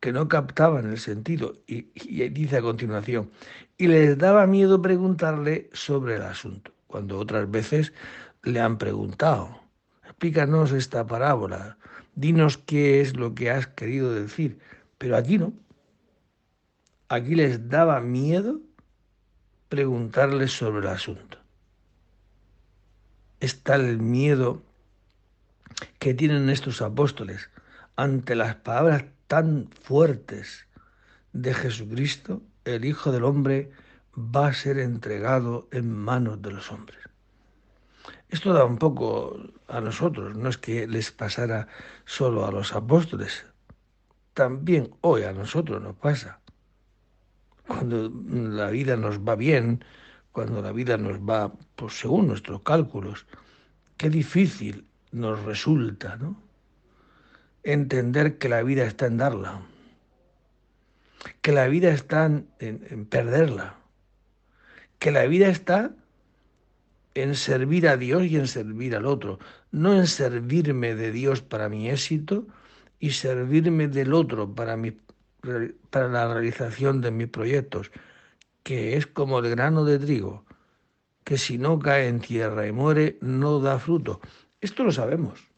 que 0.00 0.12
no 0.12 0.28
captaban 0.28 0.90
el 0.90 0.98
sentido. 0.98 1.56
Y, 1.66 1.88
y, 1.94 2.28
dice 2.28 2.58
a 2.58 2.62
continuación, 2.62 3.30
y 3.76 3.86
les 3.86 4.18
daba 4.18 4.46
miedo 4.46 4.80
preguntarle 4.80 5.70
sobre 5.72 6.16
el 6.16 6.22
asunto, 6.22 6.72
cuando 6.86 7.18
otras 7.18 7.50
veces 7.50 7.92
le 8.42 8.60
han 8.60 8.78
preguntado, 8.78 9.60
explícanos 10.04 10.72
esta 10.72 11.06
parábola, 11.06 11.76
dinos 12.14 12.58
qué 12.58 13.00
es 13.00 13.16
lo 13.16 13.34
que 13.34 13.50
has 13.50 13.66
querido 13.66 14.12
decir, 14.12 14.58
pero 14.98 15.16
aquí 15.16 15.38
no. 15.38 15.52
Aquí 17.08 17.34
les 17.34 17.68
daba 17.68 18.00
miedo 18.00 18.60
preguntarles 19.68 20.52
sobre 20.52 20.80
el 20.80 20.92
asunto. 20.92 21.38
Está 23.40 23.76
el 23.76 23.98
miedo 23.98 24.62
que 25.98 26.14
tienen 26.14 26.50
estos 26.50 26.82
apóstoles 26.82 27.50
ante 27.96 28.34
las 28.34 28.56
palabras 28.56 29.04
tan 29.26 29.68
fuertes 29.82 30.66
de 31.32 31.54
Jesucristo, 31.54 32.42
el 32.64 32.84
Hijo 32.84 33.12
del 33.12 33.24
Hombre 33.24 33.70
va 34.16 34.48
a 34.48 34.52
ser 34.52 34.78
entregado 34.78 35.68
en 35.70 35.92
manos 35.92 36.42
de 36.42 36.52
los 36.52 36.70
hombres. 36.72 36.98
Esto 38.28 38.52
da 38.52 38.64
un 38.64 38.78
poco 38.78 39.36
a 39.68 39.80
nosotros, 39.80 40.36
no 40.36 40.48
es 40.48 40.58
que 40.58 40.86
les 40.86 41.10
pasara 41.10 41.68
solo 42.04 42.46
a 42.46 42.52
los 42.52 42.74
apóstoles, 42.74 43.46
también 44.34 44.94
hoy 45.00 45.24
a 45.24 45.32
nosotros 45.32 45.82
nos 45.82 45.96
pasa. 45.96 46.40
Cuando 47.66 48.10
la 48.32 48.70
vida 48.70 48.96
nos 48.96 49.18
va 49.20 49.36
bien, 49.36 49.84
cuando 50.32 50.62
la 50.62 50.72
vida 50.72 50.96
nos 50.96 51.18
va 51.18 51.52
pues, 51.76 51.98
según 51.98 52.28
nuestros 52.28 52.62
cálculos, 52.62 53.26
qué 53.96 54.10
difícil 54.10 54.86
nos 55.12 55.42
resulta, 55.44 56.16
¿no? 56.16 56.50
entender 57.62 58.38
que 58.38 58.48
la 58.48 58.62
vida 58.62 58.84
está 58.84 59.06
en 59.06 59.18
darla, 59.18 59.62
que 61.42 61.52
la 61.52 61.66
vida 61.68 61.90
está 61.90 62.26
en, 62.58 63.06
perderla, 63.06 63.76
que 64.98 65.10
la 65.10 65.26
vida 65.26 65.48
está 65.48 65.92
en 67.14 67.34
servir 67.34 67.88
a 67.88 67.96
Dios 67.96 68.24
y 68.24 68.36
en 68.36 68.46
servir 68.46 68.96
al 68.96 69.06
otro, 69.06 69.38
no 69.72 69.94
en 69.94 70.06
servirme 70.06 70.94
de 70.94 71.12
Dios 71.12 71.42
para 71.42 71.68
mi 71.68 71.90
éxito 71.90 72.46
y 72.98 73.10
servirme 73.10 73.88
del 73.88 74.14
otro 74.14 74.54
para, 74.54 74.76
mi, 74.76 74.92
para 75.90 76.08
la 76.08 76.32
realización 76.32 77.00
de 77.00 77.10
mis 77.10 77.28
proyectos, 77.28 77.90
que 78.62 78.96
es 78.96 79.06
como 79.06 79.40
el 79.40 79.50
grano 79.50 79.84
de 79.84 79.98
trigo, 79.98 80.44
que 81.24 81.36
si 81.36 81.58
no 81.58 81.78
cae 81.78 82.08
en 82.08 82.20
tierra 82.20 82.66
y 82.66 82.72
muere, 82.72 83.18
no 83.20 83.60
da 83.60 83.78
fruto. 83.78 84.20
Esto 84.60 84.84
lo 84.84 84.92
sabemos 84.92 85.50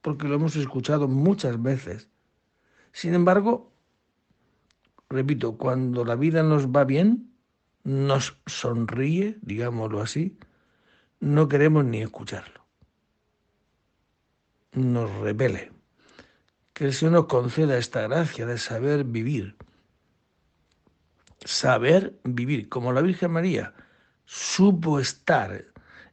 porque 0.00 0.28
lo 0.28 0.36
hemos 0.36 0.56
escuchado 0.56 1.08
muchas 1.08 1.60
veces. 1.60 2.08
Sin 2.92 3.14
embargo, 3.14 3.72
repito, 5.08 5.56
cuando 5.56 6.04
la 6.04 6.14
vida 6.14 6.42
nos 6.42 6.68
va 6.68 6.84
bien, 6.84 7.32
nos 7.84 8.38
sonríe, 8.46 9.38
digámoslo 9.42 10.00
así, 10.00 10.38
no 11.20 11.48
queremos 11.48 11.84
ni 11.84 12.00
escucharlo. 12.00 12.64
Nos 14.72 15.10
repele. 15.16 15.72
Que 16.72 16.86
el 16.86 16.94
Señor 16.94 17.12
nos 17.12 17.26
conceda 17.26 17.76
esta 17.76 18.02
gracia 18.02 18.46
de 18.46 18.58
saber 18.58 19.04
vivir. 19.04 19.56
Saber 21.44 22.18
vivir, 22.24 22.68
como 22.68 22.92
la 22.92 23.00
Virgen 23.02 23.32
María 23.32 23.74
supo 24.24 25.00
estar 25.00 25.64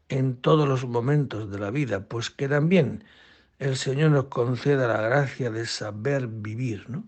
en 0.09 0.35
todos 0.37 0.67
los 0.67 0.85
momentos 0.85 1.49
de 1.51 1.59
la 1.59 1.71
vida, 1.71 2.07
pues 2.07 2.29
que 2.29 2.47
también 2.47 3.03
el 3.59 3.75
Señor 3.77 4.11
nos 4.11 4.25
conceda 4.25 4.87
la 4.87 5.01
gracia 5.01 5.49
de 5.49 5.65
saber 5.65 6.27
vivir, 6.27 6.89
¿no? 6.89 7.05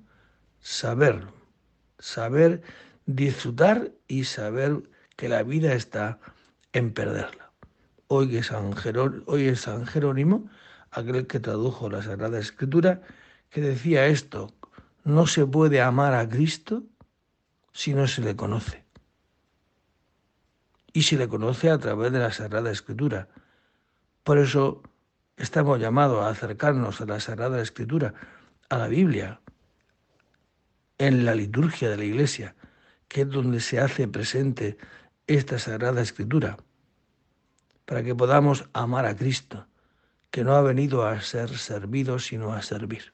Saberlo, 0.59 1.33
saber 1.99 2.61
disfrutar 3.05 3.91
y 4.07 4.23
saber 4.23 4.83
que 5.15 5.29
la 5.29 5.43
vida 5.43 5.73
está 5.73 6.19
en 6.73 6.93
perderla. 6.93 7.51
Hoy 8.07 8.41
San, 8.43 8.73
hoy 9.25 9.47
es 9.47 9.61
San 9.61 9.85
Jerónimo, 9.85 10.49
aquel 10.91 11.27
que 11.27 11.39
tradujo 11.39 11.89
la 11.89 12.01
Sagrada 12.01 12.39
Escritura, 12.39 13.01
que 13.49 13.61
decía 13.61 14.07
esto, 14.07 14.53
no 15.03 15.27
se 15.27 15.45
puede 15.45 15.81
amar 15.81 16.13
a 16.13 16.27
Cristo 16.27 16.83
si 17.73 17.93
no 17.93 18.07
se 18.07 18.21
le 18.21 18.35
conoce. 18.35 18.86
Y 20.97 21.03
se 21.03 21.15
le 21.15 21.27
conoce 21.27 21.69
a 21.69 21.77
través 21.77 22.11
de 22.11 22.19
la 22.19 22.31
Sagrada 22.31 22.71
Escritura. 22.71 23.27
Por 24.23 24.37
eso 24.39 24.81
Estamos 25.37 25.79
llamados 25.79 26.23
a 26.23 26.29
acercarnos 26.29 26.99
a 26.99 27.05
la 27.05 27.19
Sagrada 27.19 27.61
Escritura, 27.61 28.15
a 28.69 28.77
la 28.79 28.87
Biblia, 28.87 29.39
en 30.97 31.25
la 31.25 31.35
liturgia 31.35 31.91
de 31.91 31.97
la 31.97 32.05
Iglesia, 32.05 32.55
que 33.07 33.21
es 33.21 33.29
donde 33.29 33.59
se 33.59 33.79
hace 33.79 34.07
presente 34.07 34.79
esta 35.27 35.59
Sagrada 35.59 36.01
Escritura, 36.01 36.57
para 37.85 38.01
que 38.01 38.15
podamos 38.15 38.67
amar 38.73 39.05
a 39.05 39.15
Cristo, 39.15 39.67
que 40.31 40.43
no 40.43 40.55
ha 40.55 40.63
venido 40.63 41.05
a 41.05 41.21
ser 41.21 41.55
servido, 41.55 42.17
sino 42.17 42.53
a 42.53 42.63
servir. 42.63 43.13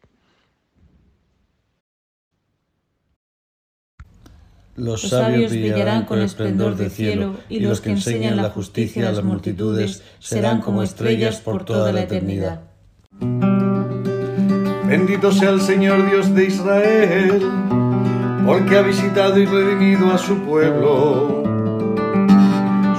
Los 4.76 5.02
sabios 5.02 5.52
brillarán 5.52 6.06
con 6.06 6.20
esplendor 6.20 6.76
del 6.76 6.90
cielo, 6.90 7.36
y 7.48 7.60
los 7.60 7.80
que 7.80 7.92
enseñan 7.92 8.38
la 8.38 8.50
justicia 8.50 9.08
a 9.08 9.12
las 9.12 9.24
multitudes 9.24 10.02
serán 10.18 10.62
como 10.62 10.82
estrellas 10.82 11.42
por 11.42 11.64
toda 11.64 11.92
la 11.92 12.02
eternidad. 12.02 12.62
Bendito 14.88 15.32
sea 15.32 15.52
el 15.52 15.62
Señor 15.62 16.10
Dios 16.10 16.34
de 16.34 16.46
Israel, 16.46 17.42
porque 18.48 18.78
ha 18.78 18.82
visitado 18.82 19.38
y 19.38 19.46
redimido 19.46 20.12
a 20.12 20.18
su 20.18 20.40
pueblo, 20.40 21.44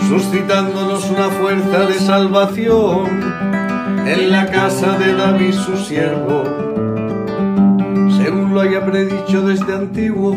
suscitándonos 0.08 1.10
una 1.10 1.28
fuerza 1.28 1.86
de 1.86 1.94
salvación 1.94 3.08
en 4.06 4.30
la 4.30 4.46
casa 4.46 4.96
de 4.96 5.12
David 5.12 5.54
su 5.54 5.76
siervo, 5.76 6.44
según 8.16 8.54
lo 8.54 8.60
haya 8.60 8.86
predicho 8.86 9.42
desde 9.42 9.74
antiguo 9.74 10.36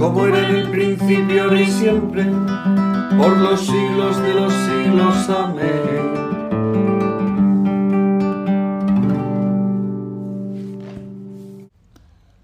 como 0.00 0.26
era 0.26 0.48
en 0.48 0.56
el 0.56 0.70
principio, 0.70 1.42
ahora 1.42 1.60
y 1.60 1.66
siempre, 1.66 2.24
por 3.18 3.36
los 3.36 3.60
siglos 3.60 4.22
de 4.22 4.34
los 4.34 4.50
siglos. 4.50 5.28
Amén. 5.28 6.20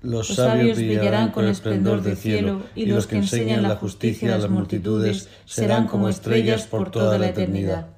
Los 0.03 0.35
sabios 0.35 0.77
brillarán 0.77 1.31
con 1.33 1.47
esplendor 1.47 2.03
del 2.03 2.19
cielo, 2.19 2.63
y 2.75 2.85
los 2.85 3.07
que 3.07 3.17
enseñan 3.17 3.63
la 3.63 3.77
justicia 3.77 4.35
a 4.35 4.39
las 4.39 4.51
multitudes 4.51 5.31
serán 5.47 5.87
como 5.87 6.11
estrellas 6.11 6.67
por 6.67 6.91
toda 6.91 7.17
la 7.17 7.29
eternidad. 7.29 7.89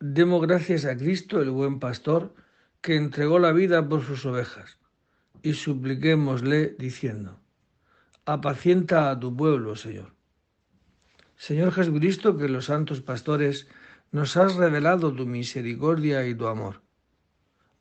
Demos 0.00 0.42
gracias 0.42 0.84
a 0.86 0.96
Cristo, 0.96 1.40
el 1.40 1.50
buen 1.50 1.78
pastor, 1.78 2.34
que 2.80 2.96
entregó 2.96 3.38
la 3.38 3.52
vida 3.52 3.88
por 3.88 4.04
sus 4.04 4.26
ovejas, 4.26 4.76
y 5.48 5.54
supliquémosle 5.54 6.74
diciendo, 6.86 7.38
apacienta 8.24 9.10
a 9.10 9.20
tu 9.22 9.28
pueblo, 9.36 9.76
Señor. 9.76 10.10
Señor 11.36 11.70
Jesucristo, 11.72 12.36
que 12.36 12.48
los 12.48 12.64
santos 12.64 13.00
pastores 13.00 13.68
nos 14.10 14.36
has 14.36 14.56
revelado 14.56 15.14
tu 15.14 15.24
misericordia 15.24 16.26
y 16.26 16.34
tu 16.34 16.48
amor. 16.48 16.82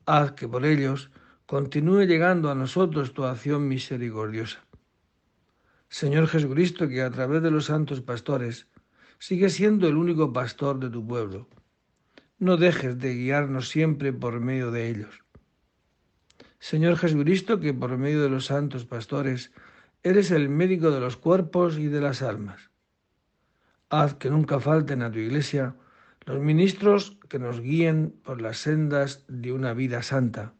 Haz 0.06 0.34
que 0.34 0.48
por 0.48 0.64
ellos 0.64 1.10
continúe 1.48 2.04
llegando 2.06 2.52
a 2.52 2.56
nosotros 2.56 3.14
tu 3.14 3.24
acción 3.24 3.68
misericordiosa. 3.68 4.60
Señor 5.90 6.28
Jesucristo, 6.28 6.88
que 6.88 7.02
a 7.02 7.10
través 7.10 7.42
de 7.42 7.50
los 7.50 7.66
santos 7.66 8.02
pastores 8.02 8.68
sigue 9.18 9.50
siendo 9.50 9.88
el 9.88 9.98
único 9.98 10.32
pastor 10.32 10.80
de 10.80 10.90
tu 10.92 11.02
pueblo 11.08 11.48
no 12.38 12.58
dejes 12.58 13.00
de 13.00 13.16
guiarnos 13.16 13.70
siempre 13.70 14.12
por 14.12 14.42
medio 14.42 14.70
de 14.70 14.90
ellos. 14.90 15.25
Señor 16.72 16.98
Jesucristo, 16.98 17.60
que 17.60 17.76
por 17.76 17.96
medio 17.96 18.24
de 18.24 18.30
los 18.30 18.48
santos 18.48 18.86
pastores 18.86 19.52
eres 20.02 20.32
el 20.32 20.50
médico 20.50 20.90
de 20.90 21.00
los 21.00 21.16
cuerpos 21.16 21.78
y 21.78 21.90
de 21.90 22.02
las 22.02 22.24
almas. 22.24 22.72
Haz 23.92 24.16
que 24.16 24.32
nunca 24.32 24.60
falten 24.60 25.04
a 25.04 25.12
tu 25.12 25.20
iglesia 25.20 25.76
los 26.26 26.40
ministros 26.40 27.20
que 27.30 27.38
nos 27.38 27.62
guíen 27.62 28.20
por 28.24 28.42
las 28.42 28.58
sendas 28.58 29.26
de 29.28 29.52
una 29.52 29.76
vida 29.76 30.02
santa. 30.02 30.56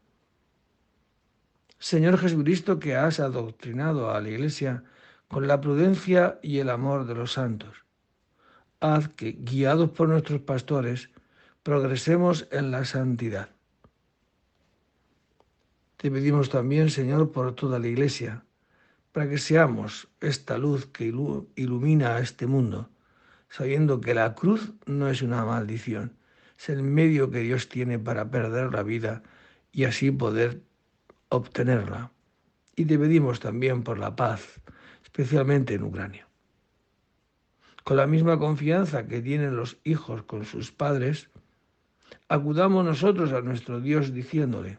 Señor 1.80 2.18
Jesucristo, 2.18 2.78
que 2.78 2.94
has 2.94 3.18
adoctrinado 3.18 4.12
a 4.12 4.20
la 4.20 4.28
iglesia 4.28 4.84
con 5.26 5.48
la 5.48 5.60
prudencia 5.60 6.38
y 6.40 6.60
el 6.60 6.70
amor 6.70 7.06
de 7.06 7.16
los 7.16 7.32
santos. 7.32 7.84
Haz 8.78 9.08
que, 9.08 9.32
guiados 9.32 9.90
por 9.90 10.08
nuestros 10.08 10.40
pastores, 10.40 11.10
progresemos 11.64 12.46
en 12.52 12.70
la 12.70 12.84
santidad. 12.84 13.55
Te 15.96 16.10
pedimos 16.10 16.50
también, 16.50 16.90
Señor, 16.90 17.32
por 17.32 17.54
toda 17.54 17.78
la 17.78 17.86
Iglesia, 17.86 18.44
para 19.12 19.30
que 19.30 19.38
seamos 19.38 20.08
esta 20.20 20.58
luz 20.58 20.84
que 20.86 21.06
ilumina 21.54 22.16
a 22.16 22.20
este 22.20 22.46
mundo, 22.46 22.90
sabiendo 23.48 24.00
que 24.02 24.12
la 24.12 24.34
cruz 24.34 24.74
no 24.84 25.08
es 25.08 25.22
una 25.22 25.42
maldición, 25.46 26.12
es 26.58 26.68
el 26.68 26.82
medio 26.82 27.30
que 27.30 27.38
Dios 27.38 27.70
tiene 27.70 27.98
para 27.98 28.30
perder 28.30 28.74
la 28.74 28.82
vida 28.82 29.22
y 29.72 29.84
así 29.84 30.10
poder 30.10 30.60
obtenerla. 31.30 32.10
Y 32.74 32.84
te 32.84 32.98
pedimos 32.98 33.40
también 33.40 33.82
por 33.82 33.98
la 33.98 34.14
paz, 34.16 34.60
especialmente 35.02 35.74
en 35.74 35.84
Ucrania. 35.84 36.28
Con 37.84 37.96
la 37.96 38.06
misma 38.06 38.38
confianza 38.38 39.06
que 39.06 39.22
tienen 39.22 39.56
los 39.56 39.78
hijos 39.82 40.24
con 40.24 40.44
sus 40.44 40.72
padres, 40.72 41.30
acudamos 42.28 42.84
nosotros 42.84 43.32
a 43.32 43.40
nuestro 43.40 43.80
Dios 43.80 44.12
diciéndole, 44.12 44.78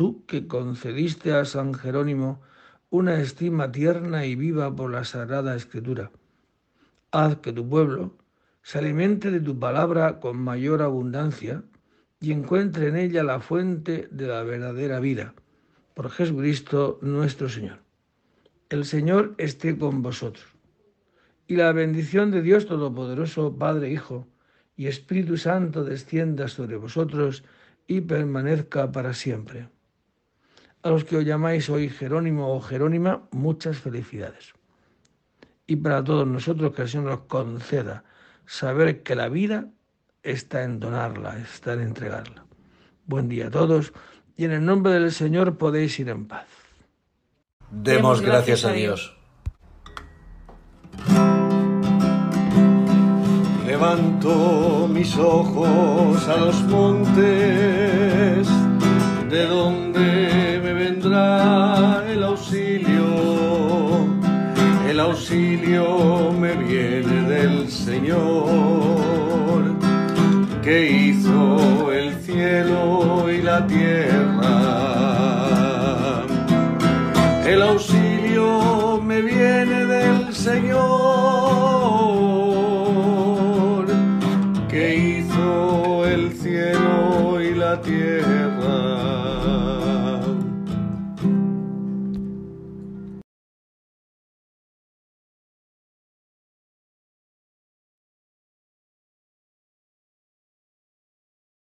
tú 0.00 0.24
que 0.24 0.46
concediste 0.46 1.34
a 1.34 1.44
San 1.44 1.74
Jerónimo 1.74 2.40
una 2.88 3.20
estima 3.20 3.70
tierna 3.70 4.24
y 4.24 4.34
viva 4.34 4.74
por 4.74 4.90
la 4.90 5.04
Sagrada 5.04 5.54
Escritura, 5.54 6.10
haz 7.10 7.36
que 7.36 7.52
tu 7.52 7.68
pueblo 7.68 8.16
se 8.62 8.78
alimente 8.78 9.30
de 9.30 9.40
tu 9.40 9.58
palabra 9.58 10.18
con 10.18 10.38
mayor 10.38 10.80
abundancia 10.80 11.64
y 12.18 12.32
encuentre 12.32 12.88
en 12.88 12.96
ella 12.96 13.22
la 13.22 13.40
fuente 13.40 14.08
de 14.10 14.26
la 14.26 14.42
verdadera 14.42 15.00
vida, 15.00 15.34
por 15.92 16.08
Jesucristo 16.08 16.98
nuestro 17.02 17.50
Señor. 17.50 17.80
El 18.70 18.86
Señor 18.86 19.34
esté 19.36 19.76
con 19.76 20.00
vosotros. 20.00 20.46
Y 21.46 21.56
la 21.56 21.72
bendición 21.72 22.30
de 22.30 22.40
Dios 22.40 22.64
Todopoderoso, 22.64 23.58
Padre, 23.58 23.90
Hijo, 23.90 24.26
y 24.78 24.86
Espíritu 24.86 25.36
Santo 25.36 25.84
descienda 25.84 26.48
sobre 26.48 26.78
vosotros 26.78 27.44
y 27.86 28.00
permanezca 28.00 28.90
para 28.90 29.12
siempre. 29.12 29.68
A 30.82 30.90
los 30.90 31.04
que 31.04 31.16
os 31.18 31.24
llamáis 31.24 31.68
hoy 31.68 31.90
Jerónimo 31.90 32.54
o 32.54 32.60
Jerónima, 32.60 33.28
muchas 33.32 33.78
felicidades. 33.78 34.54
Y 35.66 35.76
para 35.76 36.02
todos 36.02 36.26
nosotros 36.26 36.72
que 36.74 36.82
el 36.82 36.88
Señor 36.88 37.06
nos 37.06 37.20
conceda 37.20 38.04
saber 38.46 39.02
que 39.02 39.14
la 39.14 39.28
vida 39.28 39.68
está 40.22 40.64
en 40.64 40.80
donarla, 40.80 41.38
está 41.38 41.74
en 41.74 41.82
entregarla. 41.82 42.44
Buen 43.04 43.28
día 43.28 43.48
a 43.48 43.50
todos 43.50 43.92
y 44.36 44.46
en 44.46 44.52
el 44.52 44.64
nombre 44.64 44.92
del 44.92 45.12
Señor 45.12 45.58
podéis 45.58 45.98
ir 46.00 46.08
en 46.08 46.26
paz. 46.26 46.48
Demos 47.70 48.22
gracias 48.22 48.64
a 48.64 48.72
Dios. 48.72 49.16
Levanto 53.66 54.88
mis 54.88 55.16
ojos 55.16 56.26
a 56.26 56.36
los 56.36 56.62
montes, 56.64 57.18
de 59.30 59.46
donde 59.46 60.49
el 61.12 62.22
auxilio. 62.22 63.06
El 64.88 65.00
auxilio 65.00 66.32
me 66.32 66.54
viene 66.54 67.22
del 67.28 67.68
Señor, 67.70 68.82
que 70.62 70.90
hizo 70.90 71.92
el 71.92 72.14
cielo 72.22 73.30
y 73.30 73.42
la 73.42 73.66
tierra. 73.66 74.39